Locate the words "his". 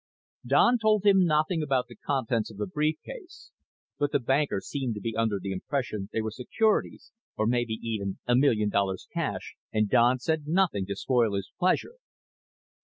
11.35-11.51